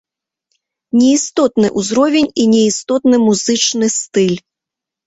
[0.99, 4.37] Не істотны ўзровень і не істотны музычны стыль.